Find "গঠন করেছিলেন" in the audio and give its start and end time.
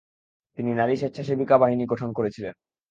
1.85-2.53